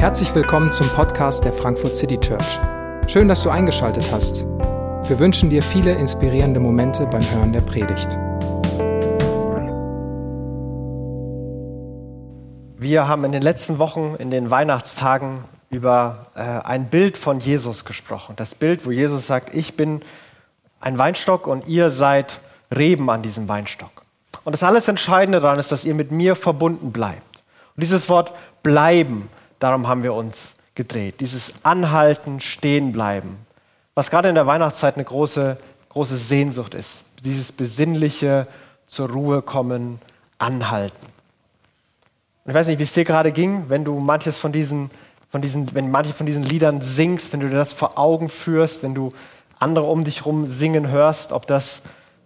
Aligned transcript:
Herzlich 0.00 0.34
willkommen 0.34 0.72
zum 0.72 0.88
Podcast 0.88 1.44
der 1.44 1.52
Frankfurt 1.52 1.94
City 1.94 2.18
Church. 2.18 2.58
Schön, 3.06 3.28
dass 3.28 3.42
du 3.42 3.50
eingeschaltet 3.50 4.06
hast. 4.10 4.46
Wir 5.06 5.18
wünschen 5.18 5.50
dir 5.50 5.62
viele 5.62 5.92
inspirierende 5.92 6.58
Momente 6.58 7.04
beim 7.04 7.20
Hören 7.20 7.52
der 7.52 7.60
Predigt. 7.60 8.08
Wir 12.78 13.08
haben 13.08 13.24
in 13.26 13.32
den 13.32 13.42
letzten 13.42 13.78
Wochen, 13.78 14.16
in 14.18 14.30
den 14.30 14.50
Weihnachtstagen, 14.50 15.44
über 15.68 16.28
äh, 16.34 16.40
ein 16.40 16.86
Bild 16.86 17.18
von 17.18 17.38
Jesus 17.38 17.84
gesprochen. 17.84 18.36
Das 18.36 18.54
Bild, 18.54 18.86
wo 18.86 18.92
Jesus 18.92 19.26
sagt, 19.26 19.54
ich 19.54 19.76
bin 19.76 20.00
ein 20.80 20.96
Weinstock 20.96 21.46
und 21.46 21.68
ihr 21.68 21.90
seid 21.90 22.40
Reben 22.74 23.10
an 23.10 23.20
diesem 23.20 23.50
Weinstock. 23.50 23.92
Und 24.44 24.54
das 24.54 24.62
alles 24.62 24.88
Entscheidende 24.88 25.40
daran 25.40 25.58
ist, 25.58 25.70
dass 25.70 25.84
ihr 25.84 25.94
mit 25.94 26.10
mir 26.10 26.36
verbunden 26.36 26.90
bleibt. 26.90 27.42
Und 27.76 27.82
dieses 27.82 28.08
Wort 28.08 28.32
bleiben 28.62 29.28
Darum 29.60 29.86
haben 29.86 30.02
wir 30.02 30.14
uns 30.14 30.56
gedreht. 30.74 31.20
Dieses 31.20 31.64
Anhalten, 31.64 32.40
Stehenbleiben, 32.40 33.36
was 33.94 34.10
gerade 34.10 34.28
in 34.28 34.34
der 34.34 34.46
Weihnachtszeit 34.46 34.96
eine 34.96 35.04
große, 35.04 35.56
große 35.90 36.16
Sehnsucht 36.16 36.74
ist. 36.74 37.04
Dieses 37.22 37.52
besinnliche, 37.52 38.48
zur 38.86 39.10
Ruhe 39.10 39.40
kommen, 39.40 40.00
anhalten. 40.38 41.06
Und 42.44 42.50
ich 42.50 42.54
weiß 42.54 42.66
nicht, 42.66 42.78
wie 42.80 42.84
es 42.84 42.92
dir 42.92 43.04
gerade 43.04 43.30
ging, 43.30 43.66
wenn 43.68 43.84
du 43.84 44.00
manches 44.00 44.36
von 44.36 44.50
diesen, 44.50 44.90
von 45.30 45.40
diesen, 45.40 45.72
wenn 45.74 45.90
manche 45.90 46.12
von 46.12 46.26
diesen 46.26 46.42
Liedern 46.42 46.80
singst, 46.80 47.32
wenn 47.32 47.40
du 47.40 47.48
dir 47.48 47.56
das 47.56 47.72
vor 47.72 47.98
Augen 47.98 48.28
führst, 48.28 48.82
wenn 48.82 48.94
du 48.94 49.12
andere 49.60 49.84
um 49.84 50.02
dich 50.02 50.20
herum 50.20 50.46
singen 50.46 50.88
hörst, 50.88 51.30
ob 51.30 51.46
das 51.46 51.82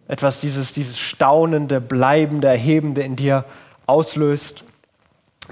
etwas 0.08 0.40
dieses, 0.40 0.72
dieses 0.72 0.98
staunende, 0.98 1.80
bleibende, 1.80 2.48
erhebende 2.48 3.02
in 3.02 3.16
dir 3.16 3.44
auslöst. 3.86 4.64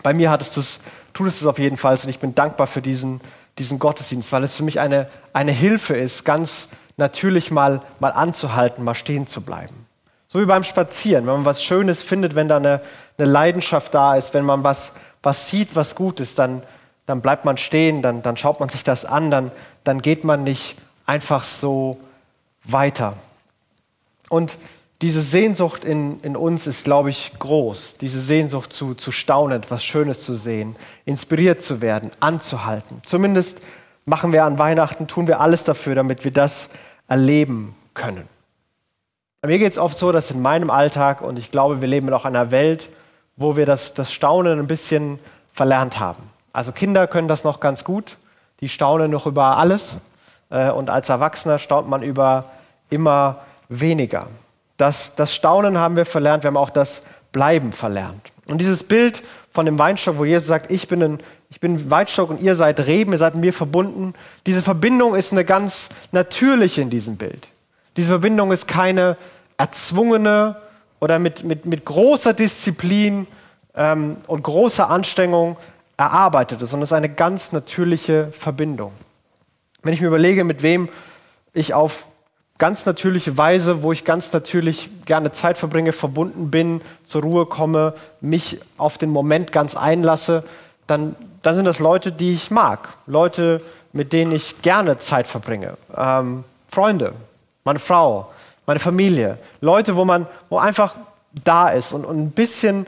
Bei 0.02 0.14
mir 0.14 0.30
hat 0.30 0.40
es 0.40 0.54
das 0.54 0.80
tut 1.14 1.28
es 1.28 1.46
auf 1.46 1.58
jeden 1.58 1.76
Fall 1.76 1.98
und 2.02 2.08
ich 2.08 2.18
bin 2.18 2.34
dankbar 2.34 2.66
für 2.66 2.82
diesen, 2.82 3.20
diesen 3.58 3.78
Gottesdienst, 3.78 4.32
weil 4.32 4.44
es 4.44 4.56
für 4.56 4.62
mich 4.62 4.80
eine, 4.80 5.08
eine 5.32 5.52
Hilfe 5.52 5.96
ist, 5.96 6.24
ganz 6.24 6.68
natürlich 6.96 7.50
mal, 7.50 7.82
mal 8.00 8.10
anzuhalten, 8.10 8.84
mal 8.84 8.94
stehen 8.94 9.26
zu 9.26 9.40
bleiben. 9.40 9.86
So 10.28 10.40
wie 10.40 10.46
beim 10.46 10.64
Spazieren, 10.64 11.26
wenn 11.26 11.34
man 11.34 11.44
was 11.44 11.62
Schönes 11.62 12.02
findet, 12.02 12.34
wenn 12.34 12.48
da 12.48 12.56
eine, 12.56 12.80
eine 13.18 13.28
Leidenschaft 13.28 13.94
da 13.94 14.16
ist, 14.16 14.32
wenn 14.34 14.44
man 14.44 14.64
was, 14.64 14.92
was 15.22 15.50
sieht, 15.50 15.76
was 15.76 15.94
gut 15.94 16.20
ist, 16.20 16.38
dann, 16.38 16.62
dann 17.06 17.20
bleibt 17.20 17.44
man 17.44 17.58
stehen, 17.58 18.00
dann, 18.00 18.22
dann 18.22 18.36
schaut 18.36 18.58
man 18.58 18.68
sich 18.68 18.84
das 18.84 19.04
an, 19.04 19.30
dann, 19.30 19.52
dann 19.84 20.00
geht 20.00 20.24
man 20.24 20.44
nicht 20.44 20.76
einfach 21.04 21.44
so 21.44 21.98
weiter. 22.64 23.14
Und 24.28 24.56
diese 25.02 25.20
Sehnsucht 25.20 25.84
in, 25.84 26.20
in 26.20 26.36
uns 26.36 26.68
ist, 26.68 26.84
glaube 26.84 27.10
ich, 27.10 27.32
groß. 27.38 27.96
Diese 27.98 28.20
Sehnsucht 28.20 28.72
zu, 28.72 28.94
zu 28.94 29.10
staunen, 29.10 29.58
etwas 29.58 29.84
Schönes 29.84 30.22
zu 30.22 30.34
sehen, 30.34 30.76
inspiriert 31.04 31.60
zu 31.60 31.80
werden, 31.80 32.12
anzuhalten. 32.20 33.02
Zumindest 33.04 33.62
machen 34.06 34.32
wir 34.32 34.44
an 34.44 34.60
Weihnachten, 34.60 35.08
tun 35.08 35.26
wir 35.26 35.40
alles 35.40 35.64
dafür, 35.64 35.96
damit 35.96 36.24
wir 36.24 36.32
das 36.32 36.70
erleben 37.08 37.74
können. 37.94 38.28
Bei 39.40 39.48
mir 39.48 39.58
geht 39.58 39.72
es 39.72 39.78
oft 39.78 39.96
so, 39.98 40.12
dass 40.12 40.30
in 40.30 40.40
meinem 40.40 40.70
Alltag, 40.70 41.20
und 41.20 41.36
ich 41.36 41.50
glaube, 41.50 41.80
wir 41.80 41.88
leben 41.88 42.06
in 42.06 42.14
auch 42.14 42.24
einer 42.24 42.52
Welt, 42.52 42.88
wo 43.36 43.56
wir 43.56 43.66
das, 43.66 43.94
das 43.94 44.12
Staunen 44.12 44.60
ein 44.60 44.68
bisschen 44.68 45.18
verlernt 45.52 45.98
haben. 45.98 46.22
Also 46.52 46.70
Kinder 46.70 47.08
können 47.08 47.26
das 47.26 47.42
noch 47.42 47.58
ganz 47.58 47.82
gut, 47.82 48.18
die 48.60 48.68
staunen 48.68 49.10
noch 49.10 49.26
über 49.26 49.56
alles. 49.56 49.94
Äh, 50.48 50.70
und 50.70 50.90
als 50.90 51.08
Erwachsener 51.08 51.58
staunt 51.58 51.88
man 51.88 52.02
über 52.02 52.44
immer 52.88 53.40
weniger. 53.68 54.28
Das, 54.82 55.14
das 55.14 55.32
Staunen 55.32 55.78
haben 55.78 55.94
wir 55.94 56.04
verlernt, 56.04 56.42
wir 56.42 56.48
haben 56.48 56.56
auch 56.56 56.68
das 56.68 57.02
Bleiben 57.30 57.70
verlernt. 57.72 58.32
Und 58.46 58.58
dieses 58.58 58.82
Bild 58.82 59.22
von 59.52 59.64
dem 59.64 59.78
Weinstock, 59.78 60.18
wo 60.18 60.24
Jesus 60.24 60.48
sagt, 60.48 60.72
ich 60.72 60.88
bin 60.88 61.00
ein 61.02 61.20
ich 61.50 61.60
bin 61.60 61.88
Weinstock 61.88 62.30
und 62.30 62.42
ihr 62.42 62.56
seid 62.56 62.80
Reben, 62.80 63.12
ihr 63.12 63.18
seid 63.18 63.34
mit 63.34 63.44
mir 63.44 63.52
verbunden. 63.52 64.14
Diese 64.46 64.60
Verbindung 64.60 65.14
ist 65.14 65.30
eine 65.30 65.44
ganz 65.44 65.90
natürliche 66.10 66.80
in 66.80 66.90
diesem 66.90 67.16
Bild. 67.16 67.46
Diese 67.96 68.08
Verbindung 68.08 68.50
ist 68.50 68.66
keine 68.66 69.16
erzwungene 69.56 70.56
oder 70.98 71.20
mit, 71.20 71.44
mit, 71.44 71.64
mit 71.64 71.84
großer 71.84 72.32
Disziplin 72.32 73.28
ähm, 73.76 74.16
und 74.26 74.42
großer 74.42 74.88
Anstrengung 74.90 75.58
erarbeitete, 75.96 76.66
sondern 76.66 76.82
es 76.82 76.88
ist 76.88 76.96
eine 76.96 77.10
ganz 77.10 77.52
natürliche 77.52 78.32
Verbindung. 78.32 78.92
Wenn 79.82 79.92
ich 79.92 80.00
mir 80.00 80.08
überlege, 80.08 80.42
mit 80.42 80.62
wem 80.62 80.88
ich 81.52 81.72
auf 81.72 82.06
ganz 82.62 82.86
natürliche 82.86 83.36
Weise, 83.36 83.82
wo 83.82 83.90
ich 83.90 84.04
ganz 84.04 84.32
natürlich 84.32 84.88
gerne 85.04 85.32
Zeit 85.32 85.58
verbringe, 85.58 85.90
verbunden 85.90 86.48
bin, 86.48 86.80
zur 87.02 87.22
Ruhe 87.22 87.44
komme, 87.44 87.94
mich 88.20 88.60
auf 88.78 88.98
den 88.98 89.10
Moment 89.10 89.50
ganz 89.50 89.74
einlasse, 89.74 90.44
dann, 90.86 91.16
dann 91.42 91.56
sind 91.56 91.64
das 91.64 91.80
Leute, 91.80 92.12
die 92.12 92.34
ich 92.34 92.52
mag. 92.52 92.90
Leute, 93.08 93.60
mit 93.92 94.12
denen 94.12 94.30
ich 94.30 94.62
gerne 94.62 94.98
Zeit 94.98 95.26
verbringe. 95.26 95.76
Ähm, 95.96 96.44
Freunde, 96.68 97.14
meine 97.64 97.80
Frau, 97.80 98.30
meine 98.64 98.78
Familie. 98.78 99.38
Leute, 99.60 99.96
wo 99.96 100.04
man 100.04 100.28
wo 100.48 100.58
einfach 100.58 100.94
da 101.44 101.68
ist 101.68 101.92
und, 101.92 102.04
und 102.04 102.16
ein 102.16 102.30
bisschen 102.30 102.86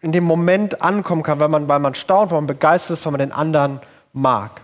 in 0.00 0.10
dem 0.10 0.24
Moment 0.24 0.82
ankommen 0.82 1.22
kann, 1.22 1.38
weil 1.38 1.50
man, 1.50 1.68
weil 1.68 1.78
man 1.78 1.94
staunt, 1.94 2.32
weil 2.32 2.38
man 2.38 2.48
begeistert 2.48 2.98
ist, 2.98 3.06
weil 3.06 3.12
man 3.12 3.20
den 3.20 3.30
anderen 3.30 3.78
mag. 4.12 4.62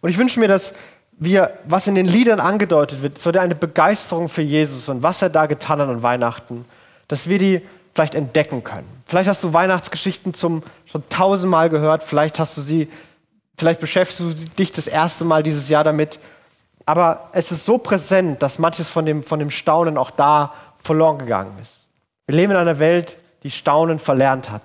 Und 0.00 0.08
ich 0.08 0.16
wünsche 0.16 0.40
mir, 0.40 0.48
dass 0.48 0.72
wir, 1.18 1.52
was 1.64 1.86
in 1.86 1.94
den 1.94 2.06
Liedern 2.06 2.40
angedeutet 2.40 3.02
wird, 3.02 3.18
es 3.18 3.26
wird 3.26 3.36
eine 3.36 3.54
Begeisterung 3.54 4.28
für 4.28 4.42
Jesus 4.42 4.88
und 4.88 5.02
was 5.02 5.22
er 5.22 5.30
da 5.30 5.46
getan 5.46 5.78
hat 5.78 5.88
an 5.88 6.02
Weihnachten, 6.02 6.64
dass 7.08 7.28
wir 7.28 7.38
die 7.38 7.62
vielleicht 7.94 8.14
entdecken 8.14 8.64
können. 8.64 8.88
Vielleicht 9.06 9.28
hast 9.28 9.44
du 9.44 9.52
Weihnachtsgeschichten 9.52 10.34
zum, 10.34 10.62
schon 10.86 11.04
tausendmal 11.08 11.70
gehört, 11.70 12.02
vielleicht 12.02 12.38
hast 12.38 12.56
du 12.56 12.60
sie, 12.60 12.88
vielleicht 13.56 13.80
beschäftigst 13.80 14.20
du 14.20 14.34
dich 14.58 14.72
das 14.72 14.86
erste 14.86 15.24
Mal 15.24 15.42
dieses 15.42 15.68
Jahr 15.68 15.84
damit. 15.84 16.18
Aber 16.86 17.28
es 17.32 17.52
ist 17.52 17.64
so 17.64 17.78
präsent, 17.78 18.42
dass 18.42 18.58
manches 18.58 18.88
von 18.88 19.06
dem, 19.06 19.22
von 19.22 19.38
dem 19.38 19.50
Staunen 19.50 19.96
auch 19.96 20.10
da 20.10 20.52
verloren 20.78 21.18
gegangen 21.18 21.56
ist. 21.62 21.88
Wir 22.26 22.36
leben 22.36 22.52
in 22.52 22.58
einer 22.58 22.78
Welt, 22.78 23.16
die 23.42 23.50
Staunen 23.50 23.98
verlernt 23.98 24.50
hat. 24.50 24.62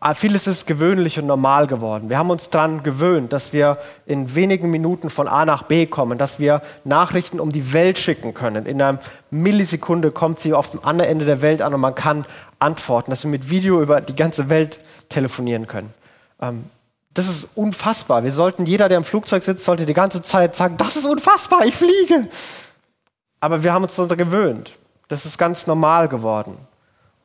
Ah, 0.00 0.14
vieles 0.14 0.46
ist 0.46 0.66
gewöhnlich 0.68 1.18
und 1.18 1.26
normal 1.26 1.66
geworden. 1.66 2.08
Wir 2.08 2.18
haben 2.18 2.30
uns 2.30 2.50
daran 2.50 2.84
gewöhnt, 2.84 3.32
dass 3.32 3.52
wir 3.52 3.78
in 4.06 4.36
wenigen 4.36 4.70
Minuten 4.70 5.10
von 5.10 5.26
A 5.26 5.44
nach 5.44 5.64
B 5.64 5.86
kommen, 5.86 6.18
dass 6.18 6.38
wir 6.38 6.62
Nachrichten 6.84 7.40
um 7.40 7.50
die 7.50 7.72
Welt 7.72 7.98
schicken 7.98 8.32
können. 8.32 8.64
In 8.64 8.80
einer 8.80 9.00
Millisekunde 9.32 10.12
kommt 10.12 10.38
sie 10.38 10.54
auf 10.54 10.70
dem 10.70 10.84
anderen 10.84 11.10
Ende 11.10 11.24
der 11.24 11.42
Welt 11.42 11.62
an 11.62 11.74
und 11.74 11.80
man 11.80 11.96
kann 11.96 12.26
antworten, 12.60 13.10
dass 13.10 13.24
wir 13.24 13.30
mit 13.30 13.50
Video 13.50 13.82
über 13.82 14.00
die 14.00 14.14
ganze 14.14 14.48
Welt 14.50 14.78
telefonieren 15.08 15.66
können. 15.66 15.92
Ähm, 16.40 16.64
das 17.12 17.28
ist 17.28 17.48
unfassbar. 17.56 18.22
Wir 18.22 18.30
sollten, 18.30 18.66
jeder, 18.66 18.88
der 18.88 18.98
im 18.98 19.04
Flugzeug 19.04 19.42
sitzt, 19.42 19.64
sollte 19.64 19.84
die 19.84 19.94
ganze 19.94 20.22
Zeit 20.22 20.54
sagen, 20.54 20.76
das 20.76 20.94
ist 20.94 21.06
unfassbar, 21.06 21.66
ich 21.66 21.74
fliege. 21.74 22.28
Aber 23.40 23.64
wir 23.64 23.72
haben 23.72 23.82
uns 23.82 23.96
daran 23.96 24.16
gewöhnt. 24.16 24.76
Das 25.08 25.26
ist 25.26 25.38
ganz 25.38 25.66
normal 25.66 26.08
geworden. 26.08 26.56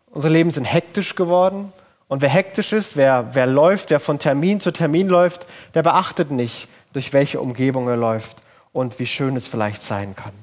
Unsere 0.09 0.34
Leben 0.34 0.50
sind 0.50 0.66
hektisch 0.66 1.13
geworden. 1.13 1.72
Und 2.13 2.22
wer 2.22 2.29
hektisch 2.29 2.74
ist, 2.74 2.96
wer, 2.96 3.34
wer 3.34 3.47
läuft, 3.47 3.90
wer 3.90 4.00
von 4.00 4.19
Termin 4.19 4.59
zu 4.59 4.72
Termin 4.72 5.09
läuft, 5.09 5.47
der 5.74 5.81
beachtet 5.81 6.29
nicht, 6.29 6.68
durch 6.94 7.12
welche 7.12 7.41
Umgebung 7.41 7.88
er 7.88 7.97
läuft 7.97 8.38
und 8.72 9.00
wie 9.00 9.07
schön 9.07 9.35
es 9.35 9.47
vielleicht 9.47 9.81
sein 9.81 10.16
kann. 10.16 10.34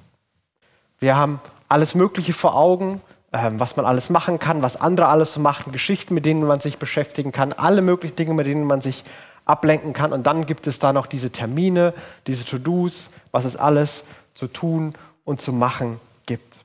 Wir 0.98 1.14
haben 1.14 1.38
alles 1.68 1.94
Mögliche 1.94 2.32
vor 2.32 2.56
Augen, 2.56 3.00
äh, 3.30 3.52
was 3.52 3.76
man 3.76 3.86
alles 3.86 4.10
machen 4.10 4.40
kann, 4.40 4.62
was 4.62 4.80
andere 4.80 5.06
alles 5.06 5.34
so 5.34 5.38
machen, 5.38 5.70
Geschichten, 5.70 6.12
mit 6.12 6.26
denen 6.26 6.42
man 6.42 6.58
sich 6.58 6.78
beschäftigen 6.78 7.30
kann, 7.30 7.52
alle 7.52 7.82
möglichen 7.82 8.16
Dinge, 8.16 8.34
mit 8.34 8.48
denen 8.48 8.64
man 8.64 8.80
sich 8.80 9.04
ablenken 9.44 9.92
kann. 9.92 10.12
Und 10.12 10.26
dann 10.26 10.46
gibt 10.46 10.66
es 10.66 10.80
da 10.80 10.92
noch 10.92 11.06
diese 11.06 11.30
Termine, 11.30 11.94
diese 12.26 12.44
To-Dos, 12.44 13.10
was 13.30 13.44
es 13.44 13.54
alles 13.54 14.02
zu 14.34 14.48
tun 14.48 14.96
und 15.24 15.40
zu 15.40 15.52
machen 15.52 16.00
gibt. 16.26 16.64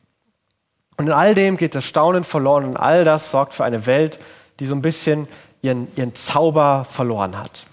Und 0.98 1.06
in 1.06 1.14
all 1.14 1.36
dem 1.36 1.58
geht 1.58 1.76
das 1.76 1.86
Staunen 1.86 2.24
verloren 2.24 2.66
und 2.66 2.76
all 2.76 3.06
das 3.06 3.30
sorgt 3.30 3.54
für 3.54 3.66
eine 3.66 3.86
Welt, 3.86 4.18
die 4.60 4.66
so 4.66 4.76
ein 4.76 4.82
bisschen 4.82 5.28
ihren, 5.62 5.88
ihren 5.96 6.16
Zauber 6.16 6.86
verloren 6.90 7.38
hat. 7.38 7.66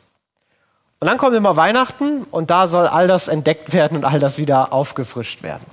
Und 1.00 1.08
dann 1.08 1.18
kommt 1.18 1.34
immer 1.34 1.56
Weihnachten 1.56 2.24
und 2.30 2.50
da 2.50 2.68
soll 2.68 2.86
all 2.86 3.08
das 3.08 3.28
entdeckt 3.28 3.72
werden 3.72 3.96
und 3.96 4.04
all 4.04 4.20
das 4.20 4.38
wieder 4.38 4.72
aufgefrischt 4.72 5.42
werden. 5.42 5.64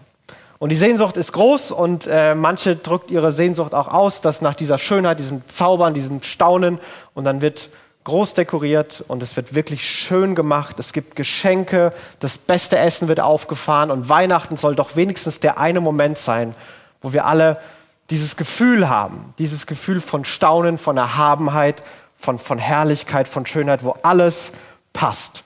Und 0.58 0.70
die 0.70 0.76
Sehnsucht 0.76 1.16
ist 1.16 1.32
groß 1.32 1.72
und 1.72 2.08
äh, 2.08 2.36
manche 2.36 2.76
drückt 2.76 3.12
ihre 3.12 3.32
Sehnsucht 3.32 3.74
auch 3.74 3.88
aus, 3.88 4.22
dass 4.22 4.42
nach 4.42 4.56
dieser 4.56 4.78
Schönheit, 4.78 5.20
diesem 5.20 5.48
Zaubern, 5.48 5.94
diesem 5.94 6.22
Staunen 6.22 6.80
und 7.14 7.24
dann 7.24 7.42
wird 7.42 7.70
groß 8.04 8.34
dekoriert 8.34 9.04
und 9.08 9.24
es 9.24 9.36
wird 9.38 9.54
wirklich 9.54 9.88
schön 9.88 10.36
gemacht. 10.36 10.80
Es 10.80 10.94
gibt 10.94 11.16
Geschenke, 11.16 11.94
das 12.20 12.38
beste 12.38 12.78
Essen 12.78 13.08
wird 13.08 13.20
aufgefahren 13.20 13.92
und 13.92 14.10
Weihnachten 14.10 14.58
soll 14.58 14.76
doch 14.76 14.96
wenigstens 14.96 15.40
der 15.40 15.60
eine 15.60 15.80
Moment 15.80 16.18
sein, 16.18 16.56
wo 17.02 17.14
wir 17.14 17.26
alle 17.26 17.60
dieses 18.10 18.36
Gefühl 18.36 18.90
haben, 18.90 19.34
dieses 19.38 19.68
Gefühl 19.68 20.02
von 20.02 20.26
Staunen, 20.26 20.78
von 20.78 20.98
Erhabenheit, 20.98 21.84
von, 22.16 22.40
von 22.40 22.58
Herrlichkeit, 22.58 23.28
von 23.28 23.46
Schönheit, 23.46 23.84
wo 23.84 23.96
alles 24.04 24.52
passt. 24.94 25.44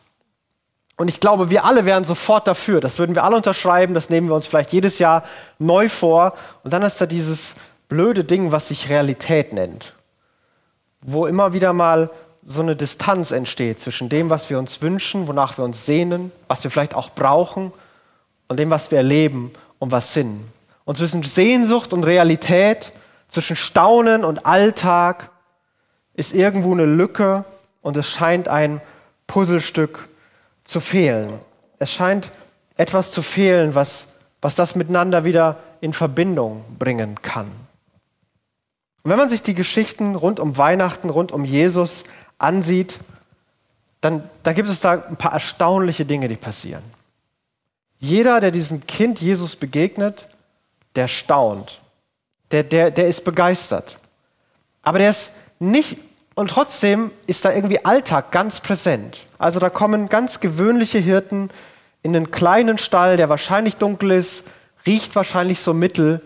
Und 0.95 1.07
ich 1.07 1.19
glaube, 1.19 1.49
wir 1.49 1.65
alle 1.65 1.85
wären 1.85 2.03
sofort 2.03 2.47
dafür. 2.47 2.79
Das 2.79 2.99
würden 2.99 3.15
wir 3.15 3.23
alle 3.23 3.35
unterschreiben. 3.35 3.93
Das 3.93 4.09
nehmen 4.09 4.29
wir 4.29 4.35
uns 4.35 4.47
vielleicht 4.47 4.73
jedes 4.73 4.99
Jahr 4.99 5.23
neu 5.59 5.89
vor. 5.89 6.33
Und 6.63 6.71
dann 6.71 6.83
ist 6.83 7.01
da 7.01 7.05
dieses 7.05 7.55
blöde 7.89 8.23
Ding, 8.23 8.51
was 8.51 8.67
sich 8.67 8.89
Realität 8.89 9.53
nennt. 9.53 9.93
Wo 11.01 11.25
immer 11.25 11.53
wieder 11.53 11.73
mal 11.73 12.09
so 12.43 12.61
eine 12.61 12.75
Distanz 12.75 13.31
entsteht 13.31 13.79
zwischen 13.79 14.09
dem, 14.09 14.29
was 14.29 14.49
wir 14.49 14.59
uns 14.59 14.81
wünschen, 14.81 15.27
wonach 15.27 15.57
wir 15.57 15.65
uns 15.65 15.85
sehnen, 15.85 16.31
was 16.47 16.63
wir 16.63 16.71
vielleicht 16.71 16.95
auch 16.95 17.09
brauchen 17.11 17.71
und 18.47 18.57
dem, 18.57 18.69
was 18.69 18.91
wir 18.91 18.97
erleben 18.97 19.51
und 19.79 19.91
was 19.91 20.13
sind. 20.13 20.43
Und 20.85 20.97
zwischen 20.97 21.23
Sehnsucht 21.23 21.93
und 21.93 22.03
Realität, 22.03 22.91
zwischen 23.27 23.55
Staunen 23.55 24.23
und 24.23 24.45
Alltag 24.45 25.29
ist 26.13 26.33
irgendwo 26.33 26.73
eine 26.73 26.85
Lücke 26.85 27.45
und 27.81 27.97
es 27.97 28.09
scheint 28.09 28.47
ein 28.47 28.81
Puzzlestück 29.27 30.09
zu 30.63 30.79
fehlen. 30.79 31.39
Es 31.79 31.91
scheint 31.91 32.31
etwas 32.75 33.11
zu 33.11 33.21
fehlen, 33.21 33.75
was, 33.75 34.15
was 34.41 34.55
das 34.55 34.75
miteinander 34.75 35.25
wieder 35.25 35.57
in 35.81 35.93
Verbindung 35.93 36.63
bringen 36.77 37.21
kann. 37.21 37.47
Und 39.03 39.11
wenn 39.11 39.17
man 39.17 39.29
sich 39.29 39.41
die 39.41 39.53
Geschichten 39.53 40.15
rund 40.15 40.39
um 40.39 40.57
Weihnachten, 40.57 41.09
rund 41.09 41.31
um 41.31 41.43
Jesus 41.43 42.03
ansieht, 42.37 42.99
dann 43.99 44.23
da 44.43 44.53
gibt 44.53 44.69
es 44.69 44.81
da 44.81 44.93
ein 44.93 45.17
paar 45.17 45.33
erstaunliche 45.33 46.05
Dinge, 46.05 46.27
die 46.27 46.35
passieren. 46.35 46.83
Jeder, 47.99 48.39
der 48.39 48.51
diesem 48.51 48.85
Kind 48.85 49.21
Jesus 49.21 49.55
begegnet, 49.55 50.27
der 50.95 51.07
staunt, 51.07 51.81
der, 52.51 52.63
der, 52.63 52.91
der 52.91 53.07
ist 53.07 53.23
begeistert. 53.23 53.97
Aber 54.81 54.99
der 54.99 55.09
ist 55.09 55.31
nicht, 55.59 55.97
und 56.35 56.49
trotzdem 56.49 57.11
ist 57.25 57.45
da 57.45 57.51
irgendwie 57.51 57.83
Alltag 57.85 58.31
ganz 58.31 58.59
präsent. 58.59 59.19
Also 59.37 59.59
da 59.59 59.69
kommen 59.69 60.09
ganz 60.09 60.39
gewöhnliche 60.39 60.99
Hirten 60.99 61.49
in 62.01 62.15
einen 62.15 62.31
kleinen 62.31 62.77
Stall, 62.77 63.17
der 63.17 63.29
wahrscheinlich 63.29 63.77
dunkel 63.77 64.11
ist, 64.11 64.45
riecht 64.85 65.15
wahrscheinlich 65.15 65.61
so 65.61 65.73
mittel. 65.73 66.21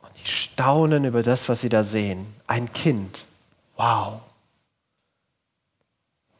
Und 0.00 0.10
die 0.18 0.28
staunen 0.28 1.04
über 1.04 1.22
das, 1.22 1.48
was 1.48 1.60
sie 1.60 1.68
da 1.68 1.84
sehen. 1.84 2.26
Ein 2.46 2.72
Kind. 2.72 3.24
Wow. 3.76 4.20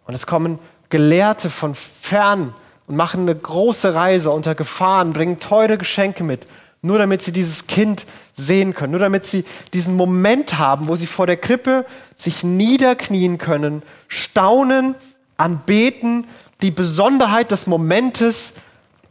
Und 0.07 0.15
es 0.15 0.27
kommen 0.27 0.59
Gelehrte 0.89 1.49
von 1.49 1.75
fern 1.75 2.55
und 2.87 2.97
machen 2.97 3.23
eine 3.23 3.35
große 3.35 3.95
Reise 3.95 4.31
unter 4.31 4.55
Gefahren, 4.55 5.13
bringen 5.13 5.41
teure 5.41 5.79
Geschenke 5.79 6.25
mit, 6.25 6.47
nur 6.83 6.99
damit 6.99 7.23
sie 7.23 7.33
dieses 7.33 7.69
Kind 7.69 8.07
sehen 8.33 8.75
können, 8.75 8.91
nur 8.91 9.01
damit 9.01 9.25
sie 9.25 9.45
diesen 9.73 9.95
Moment 9.95 10.59
haben, 10.59 10.89
wo 10.89 10.97
sie 10.97 11.07
vor 11.07 11.27
der 11.27 11.37
Krippe 11.37 11.87
sich 12.17 12.43
niederknien 12.43 13.39
können, 13.39 13.83
staunen, 14.09 14.97
anbeten, 15.37 16.27
die 16.61 16.73
Besonderheit 16.73 17.53
des 17.53 17.67
Momentes 17.67 18.53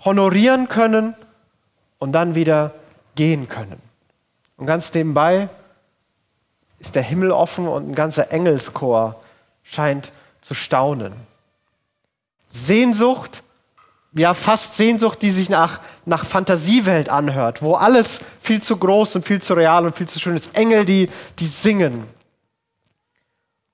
honorieren 0.04 0.68
können 0.68 1.16
und 1.98 2.12
dann 2.12 2.36
wieder 2.36 2.74
gehen 3.16 3.48
können. 3.48 3.82
Und 4.58 4.66
ganz 4.66 4.94
nebenbei 4.94 5.50
ist 6.80 6.96
der 6.96 7.04
Himmel 7.04 7.32
offen 7.32 7.68
und 7.68 7.90
ein 7.90 7.96
ganzer 7.96 8.32
Engelschor 8.32 9.20
scheint 9.64 10.12
zu 10.42 10.54
staunen. 10.54 11.14
Sehnsucht, 12.50 13.44
ja 14.14 14.34
fast 14.34 14.76
Sehnsucht, 14.76 15.22
die 15.22 15.32
sich 15.32 15.50
nach, 15.50 15.80
nach 16.06 16.26
Fantasiewelt 16.26 17.10
anhört, 17.10 17.62
wo 17.62 17.76
alles 17.76 18.22
viel 18.42 18.62
zu 18.62 18.78
groß 18.78 19.18
und 19.18 19.26
viel 19.26 19.42
zu 19.42 19.54
real 19.54 19.86
und 19.86 19.96
viel 19.96 20.08
zu 20.08 20.20
schön 20.20 20.36
ist. 20.36 20.50
Engel, 20.54 20.86
die, 20.86 21.10
die 21.40 21.48
singen. 21.48 22.04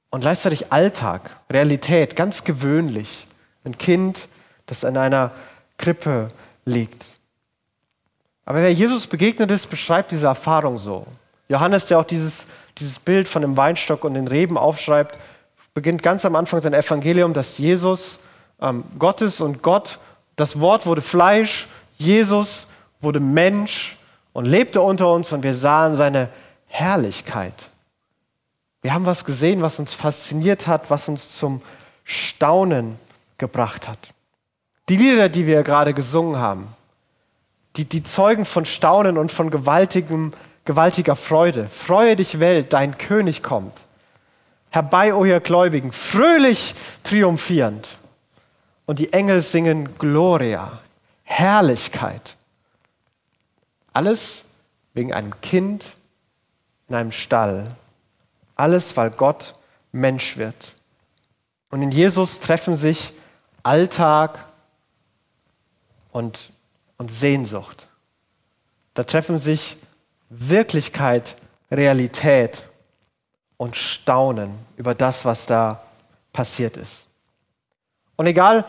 Und 0.10 0.22
gleichzeitig 0.22 0.72
Alltag, 0.72 1.30
Realität, 1.52 2.16
ganz 2.16 2.44
gewöhnlich. 2.44 3.28
Ein 3.64 3.78
Kind, 3.78 4.30
das 4.66 4.84
in 4.84 4.96
einer 4.98 5.32
Krippe 5.78 6.32
liegt. 6.66 7.04
Aber 8.46 8.62
wer 8.62 8.72
Jesus 8.72 9.08
begegnet 9.08 9.52
ist, 9.52 9.70
beschreibt 9.70 10.12
diese 10.12 10.28
Erfahrung 10.28 10.78
so. 10.78 11.06
Johannes, 11.50 11.86
der 11.88 12.00
auch 12.00 12.06
dieses, 12.06 12.48
dieses 12.78 13.00
Bild 13.00 13.28
von 13.28 13.42
dem 13.42 13.58
Weinstock 13.58 14.04
und 14.04 14.14
den 14.14 14.28
Reben 14.28 14.58
aufschreibt, 14.58 15.18
beginnt 15.74 16.02
ganz 16.02 16.26
am 16.26 16.36
Anfang 16.36 16.62
sein 16.62 16.74
Evangelium, 16.74 17.34
dass 17.34 17.58
Jesus 17.58 18.20
ähm, 18.62 18.84
Gott 18.98 19.22
ist 19.22 19.42
und 19.42 19.62
Gott, 19.62 20.00
das 20.38 20.62
Wort 20.62 20.86
wurde 20.86 21.02
Fleisch, 21.02 21.68
Jesus 21.98 22.68
wurde 23.02 23.20
Mensch 23.20 23.98
und 24.32 24.46
lebte 24.46 24.82
unter 24.82 25.12
uns 25.12 25.34
und 25.34 25.44
wir 25.44 25.54
sahen 25.54 25.96
seine 25.96 26.30
Herrlichkeit. 26.68 27.54
Wir 28.82 28.94
haben 28.94 29.06
was 29.06 29.26
gesehen, 29.26 29.62
was 29.62 29.80
uns 29.80 29.94
fasziniert 29.94 30.68
hat, 30.68 30.90
was 30.90 31.10
uns 31.10 31.38
zum 31.38 31.62
Staunen 32.04 32.98
gebracht 33.38 33.88
hat. 33.88 33.98
Die 34.90 34.96
Lieder, 34.96 35.28
die 35.28 35.48
wir 35.48 35.64
gerade 35.64 35.94
gesungen 35.94 36.38
haben, 36.38 36.68
die, 37.76 37.86
die 37.86 38.04
zeugen 38.04 38.46
von 38.46 38.66
Staunen 38.66 39.18
und 39.18 39.32
von 39.32 39.50
gewaltigem, 39.50 40.34
gewaltiger 40.66 41.16
Freude. 41.16 41.68
Freue 41.68 42.16
dich, 42.16 42.40
Welt, 42.40 42.74
dein 42.74 42.98
König 42.98 43.44
kommt. 43.44 43.74
Herbei, 44.70 45.14
o 45.14 45.26
ihr 45.26 45.40
Gläubigen, 45.40 45.92
fröhlich 45.92 46.76
triumphierend. 47.04 47.90
Und 48.88 49.00
die 49.00 49.14
Engel 49.14 49.42
singen 49.42 49.98
Gloria, 50.00 50.80
Herrlichkeit. 51.24 52.36
Alles 53.94 54.46
wegen 54.94 55.14
einem 55.14 55.40
Kind 55.42 55.96
in 56.88 56.96
einem 56.96 57.12
Stall. 57.12 57.68
Alles, 58.56 58.98
weil 58.98 59.12
Gott 59.12 59.54
Mensch 59.92 60.38
wird. 60.38 60.74
Und 61.70 61.82
in 61.82 61.92
Jesus 61.92 62.40
treffen 62.40 62.76
sich 62.78 63.12
Alltag 63.62 64.46
und, 66.12 66.52
und 66.98 67.12
Sehnsucht. 67.12 67.90
Da 68.94 69.04
treffen 69.04 69.38
sich 69.38 69.76
Wirklichkeit, 70.30 71.36
Realität 71.70 72.64
und 73.58 73.76
Staunen 73.76 74.58
über 74.78 74.96
das, 74.96 75.26
was 75.26 75.46
da 75.46 75.84
passiert 76.32 76.78
ist. 76.78 77.07
Und 78.18 78.26
egal, 78.26 78.66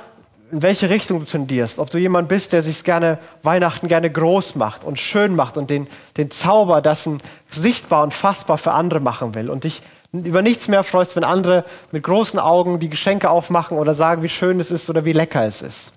in 0.51 0.63
welche 0.63 0.89
Richtung 0.89 1.21
du 1.21 1.27
tendierst, 1.27 1.79
ob 1.79 1.91
du 1.91 1.99
jemand 1.99 2.29
bist, 2.29 2.53
der 2.53 2.63
sich 2.63 2.85
gerne 2.85 3.19
Weihnachten 3.43 3.89
gerne 3.89 4.11
groß 4.11 4.55
macht 4.55 4.85
und 4.85 4.99
schön 4.99 5.35
macht 5.35 5.57
und 5.57 5.69
den, 5.69 5.89
den 6.17 6.31
Zauber 6.31 6.81
dessen 6.81 7.21
sichtbar 7.51 8.03
und 8.03 8.15
fassbar 8.15 8.57
für 8.57 8.73
andere 8.73 9.01
machen 9.01 9.35
will 9.35 9.51
und 9.51 9.65
dich 9.65 9.83
über 10.13 10.41
nichts 10.41 10.69
mehr 10.69 10.83
freust, 10.85 11.17
wenn 11.17 11.25
andere 11.25 11.65
mit 11.93 12.03
großen 12.03 12.39
Augen 12.39 12.79
die 12.79 12.89
Geschenke 12.89 13.29
aufmachen 13.29 13.77
oder 13.77 13.93
sagen, 13.93 14.23
wie 14.23 14.29
schön 14.31 14.59
es 14.59 14.71
ist 14.71 14.89
oder 14.89 15.05
wie 15.05 15.13
lecker 15.13 15.45
es 15.45 15.61
ist. 15.61 15.93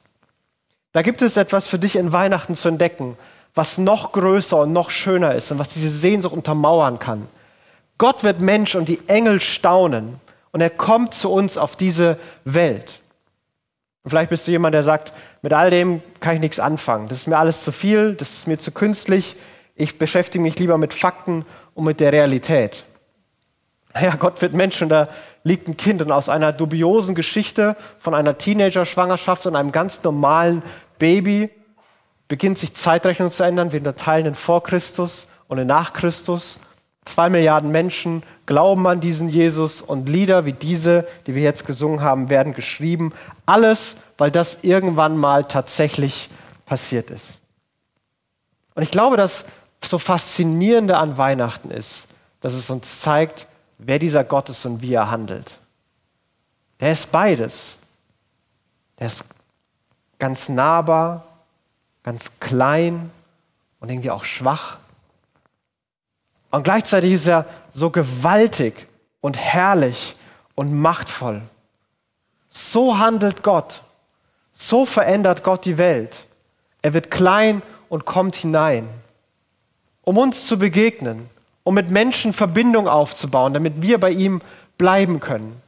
Da 0.91 1.01
gibt 1.01 1.21
es 1.21 1.37
etwas 1.37 1.67
für 1.67 1.79
dich 1.79 1.95
in 1.95 2.11
Weihnachten 2.11 2.53
zu 2.53 2.67
entdecken, 2.67 3.17
was 3.55 3.77
noch 3.77 4.11
größer 4.11 4.57
und 4.57 4.73
noch 4.73 4.91
schöner 4.91 5.35
ist 5.35 5.51
und 5.51 5.59
was 5.59 5.69
diese 5.69 5.89
Sehnsucht 5.89 6.33
untermauern 6.33 6.99
kann. 6.99 7.27
Gott 7.97 8.23
wird 8.23 8.41
Mensch 8.41 8.75
und 8.75 8.89
die 8.89 8.99
Engel 9.07 9.39
staunen 9.39 10.19
und 10.51 10.59
er 10.59 10.69
kommt 10.69 11.13
zu 11.13 11.31
uns 11.31 11.57
auf 11.57 11.77
diese 11.77 12.17
Welt. 12.43 12.99
Und 14.03 14.09
vielleicht 14.09 14.29
bist 14.29 14.47
du 14.47 14.51
jemand, 14.51 14.73
der 14.73 14.83
sagt, 14.83 15.13
mit 15.41 15.53
all 15.53 15.69
dem 15.69 16.01
kann 16.19 16.35
ich 16.35 16.41
nichts 16.41 16.59
anfangen. 16.59 17.07
Das 17.07 17.19
ist 17.19 17.27
mir 17.27 17.37
alles 17.37 17.63
zu 17.63 17.71
viel, 17.71 18.15
das 18.15 18.33
ist 18.33 18.47
mir 18.47 18.57
zu 18.57 18.71
künstlich. 18.71 19.35
Ich 19.75 19.97
beschäftige 19.97 20.41
mich 20.41 20.57
lieber 20.57 20.77
mit 20.77 20.93
Fakten 20.93 21.45
und 21.73 21.85
mit 21.85 21.99
der 21.99 22.11
Realität. 22.11 22.85
Ja, 24.01 24.15
Gott 24.15 24.41
wird 24.41 24.53
Mensch 24.53 24.81
und 24.81 24.87
da 24.87 25.09
liegt 25.43 25.67
ein 25.67 25.75
Kind 25.75 26.01
und 26.01 26.13
aus 26.13 26.29
einer 26.29 26.53
dubiosen 26.53 27.13
Geschichte 27.13 27.75
von 27.99 28.13
einer 28.13 28.37
Teenager-Schwangerschaft 28.37 29.45
und 29.47 29.57
einem 29.57 29.73
ganz 29.73 30.01
normalen 30.03 30.63
Baby 30.97 31.49
beginnt 32.29 32.57
sich 32.57 32.73
Zeitrechnung 32.73 33.31
zu 33.31 33.43
ändern. 33.43 33.73
Wir 33.73 33.79
unterteilen 33.79 34.27
in 34.27 34.35
vor 34.35 34.63
Christus 34.63 35.27
und 35.49 35.57
in 35.57 35.67
nach 35.67 35.91
Christus. 35.91 36.61
Zwei 37.05 37.29
Milliarden 37.29 37.71
Menschen 37.71 38.23
glauben 38.45 38.85
an 38.87 39.01
diesen 39.01 39.27
Jesus 39.27 39.81
und 39.81 40.07
Lieder 40.07 40.45
wie 40.45 40.53
diese, 40.53 41.07
die 41.25 41.35
wir 41.35 41.41
jetzt 41.41 41.65
gesungen 41.65 42.01
haben, 42.01 42.29
werden 42.29 42.53
geschrieben. 42.53 43.13
Alles, 43.45 43.95
weil 44.17 44.29
das 44.29 44.59
irgendwann 44.63 45.17
mal 45.17 45.45
tatsächlich 45.45 46.29
passiert 46.65 47.09
ist. 47.09 47.41
Und 48.75 48.83
ich 48.83 48.91
glaube, 48.91 49.17
dass 49.17 49.45
so 49.83 49.97
faszinierende 49.97 50.97
an 50.97 51.17
Weihnachten 51.17 51.71
ist, 51.71 52.07
dass 52.39 52.53
es 52.53 52.69
uns 52.69 53.01
zeigt, 53.01 53.47
wer 53.77 53.99
dieser 53.99 54.23
Gott 54.23 54.49
ist 54.49 54.65
und 54.65 54.81
wie 54.81 54.93
er 54.93 55.09
handelt. 55.09 55.57
Der 56.79 56.91
ist 56.91 57.11
beides. 57.11 57.79
Der 58.99 59.07
ist 59.07 59.25
ganz 60.19 60.49
nahbar, 60.49 61.25
ganz 62.03 62.39
klein 62.39 63.09
und 63.79 63.89
irgendwie 63.89 64.11
auch 64.11 64.23
schwach. 64.23 64.77
Und 66.51 66.63
gleichzeitig 66.63 67.13
ist 67.13 67.27
er 67.27 67.45
so 67.73 67.89
gewaltig 67.89 68.87
und 69.21 69.37
herrlich 69.37 70.15
und 70.55 70.73
machtvoll. 70.73 71.41
So 72.49 72.97
handelt 72.97 73.41
Gott. 73.41 73.81
So 74.51 74.85
verändert 74.85 75.43
Gott 75.43 75.65
die 75.65 75.77
Welt. 75.77 76.25
Er 76.81 76.93
wird 76.93 77.09
klein 77.09 77.61
und 77.89 78.05
kommt 78.05 78.35
hinein, 78.35 78.87
um 80.03 80.17
uns 80.17 80.47
zu 80.47 80.59
begegnen, 80.59 81.29
um 81.63 81.73
mit 81.73 81.89
Menschen 81.89 82.33
Verbindung 82.33 82.87
aufzubauen, 82.87 83.53
damit 83.53 83.81
wir 83.81 83.99
bei 83.99 84.11
ihm 84.11 84.41
bleiben 84.77 85.19
können. 85.19 85.61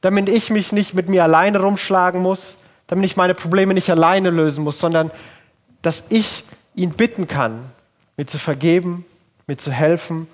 Damit 0.00 0.28
ich 0.28 0.50
mich 0.50 0.72
nicht 0.72 0.94
mit 0.94 1.08
mir 1.08 1.24
alleine 1.24 1.60
rumschlagen 1.60 2.20
muss, 2.20 2.58
damit 2.86 3.06
ich 3.06 3.16
meine 3.16 3.34
Probleme 3.34 3.74
nicht 3.74 3.90
alleine 3.90 4.30
lösen 4.30 4.64
muss, 4.64 4.78
sondern 4.78 5.10
dass 5.82 6.04
ich 6.10 6.44
ihn 6.74 6.90
bitten 6.90 7.26
kann, 7.26 7.64
mir 8.16 8.26
zu 8.26 8.38
vergeben 8.38 9.04
mir 9.48 9.58
zu 9.58 9.72
helfen, 9.72 10.28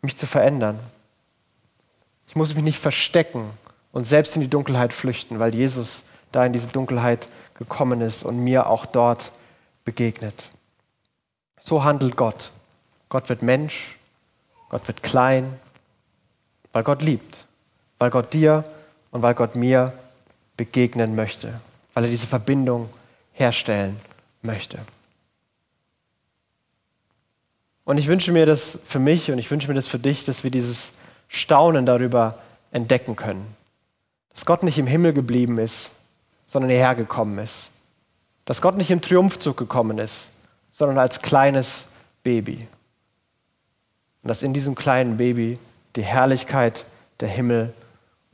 mich 0.00 0.16
zu 0.16 0.26
verändern. 0.26 0.78
Ich 2.28 2.36
muss 2.36 2.54
mich 2.54 2.64
nicht 2.64 2.78
verstecken 2.78 3.50
und 3.92 4.04
selbst 4.04 4.36
in 4.36 4.40
die 4.40 4.48
Dunkelheit 4.48 4.94
flüchten, 4.94 5.38
weil 5.38 5.54
Jesus 5.54 6.04
da 6.32 6.46
in 6.46 6.52
diese 6.52 6.68
Dunkelheit 6.68 7.28
gekommen 7.54 8.00
ist 8.00 8.22
und 8.22 8.42
mir 8.42 8.70
auch 8.70 8.86
dort 8.86 9.32
begegnet. 9.84 10.50
So 11.60 11.84
handelt 11.84 12.16
Gott. 12.16 12.52
Gott 13.08 13.28
wird 13.28 13.42
Mensch, 13.42 13.96
Gott 14.68 14.86
wird 14.88 15.02
klein, 15.02 15.58
weil 16.72 16.82
Gott 16.82 17.02
liebt, 17.02 17.46
weil 17.98 18.10
Gott 18.10 18.32
dir 18.32 18.64
und 19.10 19.22
weil 19.22 19.34
Gott 19.34 19.56
mir 19.56 19.92
begegnen 20.56 21.14
möchte, 21.14 21.60
weil 21.94 22.04
er 22.04 22.10
diese 22.10 22.26
Verbindung 22.26 22.90
herstellen 23.32 24.00
möchte. 24.42 24.78
Und 27.86 27.98
ich 27.98 28.08
wünsche 28.08 28.32
mir 28.32 28.46
das 28.46 28.78
für 28.84 28.98
mich 28.98 29.30
und 29.30 29.38
ich 29.38 29.48
wünsche 29.50 29.68
mir 29.68 29.74
das 29.74 29.86
für 29.86 30.00
dich, 30.00 30.24
dass 30.24 30.42
wir 30.42 30.50
dieses 30.50 30.92
Staunen 31.28 31.86
darüber 31.86 32.36
entdecken 32.72 33.14
können. 33.14 33.46
Dass 34.34 34.44
Gott 34.44 34.64
nicht 34.64 34.78
im 34.78 34.88
Himmel 34.88 35.12
geblieben 35.12 35.58
ist, 35.58 35.92
sondern 36.48 36.68
hierher 36.68 36.96
gekommen 36.96 37.38
ist. 37.38 37.70
Dass 38.44 38.60
Gott 38.60 38.76
nicht 38.76 38.90
im 38.90 39.00
Triumphzug 39.00 39.56
gekommen 39.56 39.98
ist, 39.98 40.32
sondern 40.72 40.98
als 40.98 41.22
kleines 41.22 41.86
Baby. 42.24 42.66
Und 44.22 44.28
dass 44.28 44.42
in 44.42 44.52
diesem 44.52 44.74
kleinen 44.74 45.16
Baby 45.16 45.56
die 45.94 46.02
Herrlichkeit 46.02 46.84
der 47.20 47.28
Himmel 47.28 47.72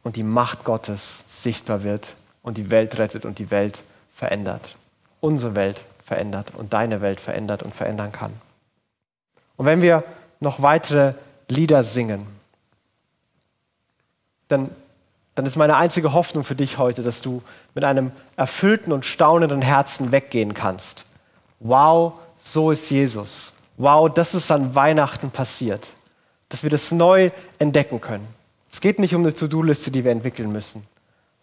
und 0.02 0.16
die 0.16 0.22
Macht 0.22 0.64
Gottes 0.64 1.24
sichtbar 1.28 1.82
wird 1.82 2.14
und 2.42 2.56
die 2.56 2.70
Welt 2.70 2.98
rettet 2.98 3.26
und 3.26 3.38
die 3.38 3.50
Welt 3.50 3.82
verändert. 4.14 4.76
Unsere 5.20 5.54
Welt 5.54 5.82
verändert 6.02 6.52
und 6.56 6.72
deine 6.72 7.02
Welt 7.02 7.20
verändert 7.20 7.62
und 7.62 7.74
verändern 7.74 8.12
kann. 8.12 8.32
Und 9.62 9.66
wenn 9.66 9.80
wir 9.80 10.02
noch 10.40 10.60
weitere 10.60 11.14
Lieder 11.46 11.84
singen, 11.84 12.26
dann, 14.48 14.72
dann 15.36 15.46
ist 15.46 15.54
meine 15.54 15.76
einzige 15.76 16.12
Hoffnung 16.12 16.42
für 16.42 16.56
dich 16.56 16.78
heute, 16.78 17.04
dass 17.04 17.22
du 17.22 17.44
mit 17.72 17.84
einem 17.84 18.10
erfüllten 18.34 18.92
und 18.92 19.06
staunenden 19.06 19.62
Herzen 19.62 20.10
weggehen 20.10 20.52
kannst. 20.52 21.04
Wow, 21.60 22.14
so 22.42 22.72
ist 22.72 22.90
Jesus. 22.90 23.54
Wow, 23.76 24.12
das 24.12 24.34
ist 24.34 24.50
an 24.50 24.74
Weihnachten 24.74 25.30
passiert. 25.30 25.92
Dass 26.48 26.64
wir 26.64 26.70
das 26.70 26.90
neu 26.90 27.30
entdecken 27.60 28.00
können. 28.00 28.26
Es 28.68 28.80
geht 28.80 28.98
nicht 28.98 29.14
um 29.14 29.22
eine 29.22 29.32
To-Do-Liste, 29.32 29.92
die 29.92 30.02
wir 30.02 30.10
entwickeln 30.10 30.50
müssen, 30.50 30.84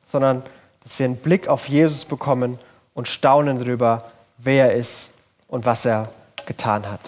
sondern 0.03 0.43
dass 0.83 0.99
wir 0.99 1.05
einen 1.05 1.15
Blick 1.15 1.47
auf 1.47 1.69
Jesus 1.69 2.03
bekommen 2.03 2.59
und 2.93 3.07
staunen 3.07 3.59
darüber, 3.59 4.11
wer 4.39 4.71
er 4.71 4.73
ist 4.73 5.11
und 5.47 5.65
was 5.65 5.85
er 5.85 6.11
getan 6.45 6.85
hat. 6.85 6.99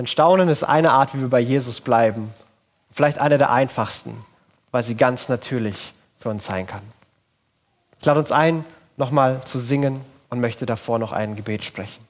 Denn 0.00 0.06
Staunen 0.06 0.48
ist 0.48 0.62
eine 0.62 0.92
Art, 0.92 1.14
wie 1.14 1.20
wir 1.20 1.28
bei 1.28 1.40
Jesus 1.40 1.82
bleiben. 1.82 2.30
Vielleicht 2.90 3.20
eine 3.20 3.36
der 3.36 3.50
einfachsten, 3.50 4.16
weil 4.70 4.82
sie 4.82 4.94
ganz 4.94 5.28
natürlich 5.28 5.92
für 6.18 6.30
uns 6.30 6.46
sein 6.46 6.66
kann. 6.66 6.80
Ich 7.98 8.06
lade 8.06 8.18
uns 8.18 8.32
ein, 8.32 8.64
nochmal 8.96 9.44
zu 9.44 9.58
singen 9.58 10.00
und 10.30 10.40
möchte 10.40 10.64
davor 10.64 10.98
noch 10.98 11.12
ein 11.12 11.36
Gebet 11.36 11.64
sprechen. 11.64 12.02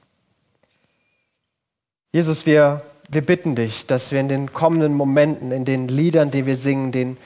Jesus, 2.13 2.45
wir, 2.45 2.81
wir 3.09 3.25
bitten 3.25 3.55
dich, 3.55 3.87
dass 3.87 4.13
wir 4.13 4.21
in 4.21 4.29
den 4.29 4.53
kommenden 4.53 4.93
Momenten, 4.93 5.51
in 5.51 5.65
den 5.65 5.89
Liedern, 5.89 6.31
die 6.31 6.45
wir 6.45 6.55
singen, 6.55 6.93
den 6.93 7.17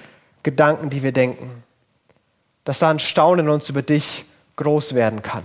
Gedanken, 0.41 0.89
die 0.89 1.03
wir 1.03 1.11
denken, 1.11 1.63
dass 2.63 2.79
da 2.79 2.89
ein 2.89 2.97
Staunen 2.97 3.45
in 3.45 3.51
uns 3.51 3.69
über 3.69 3.83
dich 3.83 4.25
groß 4.55 4.95
werden 4.95 5.21
kann. 5.21 5.43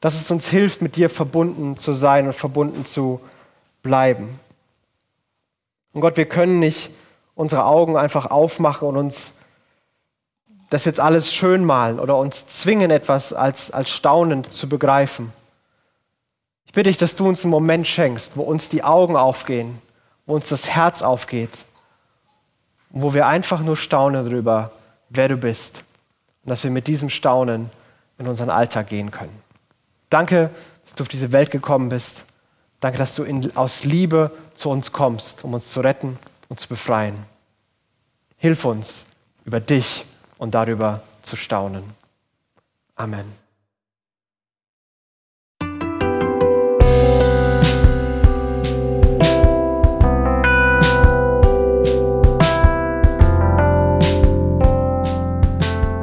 Dass 0.00 0.20
es 0.20 0.28
uns 0.32 0.48
hilft, 0.48 0.82
mit 0.82 0.96
dir 0.96 1.08
verbunden 1.10 1.76
zu 1.76 1.92
sein 1.92 2.26
und 2.26 2.32
verbunden 2.32 2.84
zu 2.84 3.20
bleiben. 3.82 4.40
Und 5.92 6.00
Gott, 6.00 6.16
wir 6.16 6.26
können 6.26 6.58
nicht 6.58 6.90
unsere 7.34 7.64
Augen 7.64 7.96
einfach 7.96 8.26
aufmachen 8.26 8.88
und 8.88 8.96
uns 8.96 9.32
das 10.70 10.84
jetzt 10.86 11.00
alles 11.00 11.32
schön 11.32 11.64
malen 11.64 12.00
oder 12.00 12.16
uns 12.16 12.46
zwingen, 12.46 12.90
etwas 12.90 13.34
als, 13.34 13.70
als 13.70 13.90
staunend 13.90 14.52
zu 14.52 14.68
begreifen. 14.68 15.32
Ich 16.66 16.72
bitte 16.72 16.88
dich, 16.88 16.96
dass 16.96 17.16
du 17.16 17.28
uns 17.28 17.44
einen 17.44 17.50
Moment 17.50 17.86
schenkst, 17.86 18.36
wo 18.36 18.42
uns 18.42 18.70
die 18.70 18.82
Augen 18.82 19.16
aufgehen, 19.16 19.82
wo 20.24 20.34
uns 20.34 20.48
das 20.48 20.70
Herz 20.70 21.02
aufgeht, 21.02 21.50
wo 22.88 23.12
wir 23.12 23.26
einfach 23.26 23.60
nur 23.60 23.76
staunen 23.76 24.24
darüber, 24.24 24.70
wer 25.10 25.28
du 25.28 25.36
bist 25.36 25.84
und 26.44 26.50
dass 26.50 26.64
wir 26.64 26.70
mit 26.70 26.86
diesem 26.86 27.10
Staunen 27.10 27.68
in 28.18 28.26
unseren 28.26 28.48
Alltag 28.48 28.86
gehen 28.86 29.10
können. 29.10 29.42
Danke, 30.08 30.50
dass 30.84 30.94
du 30.94 31.02
auf 31.02 31.08
diese 31.08 31.32
Welt 31.32 31.50
gekommen 31.50 31.90
bist. 31.90 32.24
Danke, 32.82 32.98
dass 32.98 33.14
du 33.14 33.22
in, 33.22 33.56
aus 33.56 33.84
Liebe 33.84 34.32
zu 34.56 34.68
uns 34.68 34.90
kommst, 34.90 35.44
um 35.44 35.54
uns 35.54 35.72
zu 35.72 35.82
retten 35.82 36.18
und 36.48 36.58
zu 36.58 36.66
befreien. 36.66 37.14
Hilf 38.38 38.64
uns, 38.64 39.04
über 39.44 39.60
dich 39.60 40.04
und 40.36 40.52
darüber 40.56 41.00
zu 41.22 41.36
staunen. 41.36 41.84
Amen. 42.96 43.24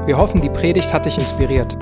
Wir 0.05 0.17
hoffen, 0.17 0.39
die 0.39 0.49
Predigt 0.49 0.93
hat 0.93 1.05
dich 1.05 1.17
inspiriert. 1.17 1.77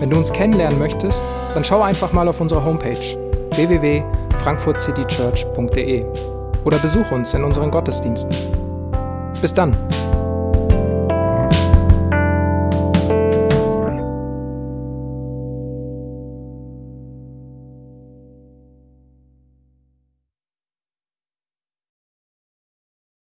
Wenn 0.00 0.08
du 0.08 0.16
uns 0.16 0.32
kennenlernen 0.32 0.78
möchtest, 0.78 1.22
dann 1.52 1.66
schau 1.66 1.82
einfach 1.82 2.14
mal 2.14 2.26
auf 2.28 2.40
unsere 2.40 2.64
Homepage 2.64 3.21
www.frankfurtcitychurch.de 3.56 6.04
oder 6.64 6.78
besuch 6.78 7.10
uns 7.10 7.34
in 7.34 7.44
unseren 7.44 7.70
Gottesdiensten. 7.70 8.34
Bis 9.40 9.54
dann! 9.54 9.76